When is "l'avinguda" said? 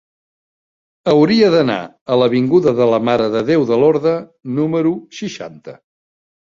2.23-2.75